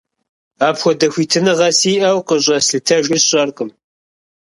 [0.67, 3.69] Апхуэдэ хуитыныгъэ сиӀэу къыщӀэслъытэжыр сщӀэркъым.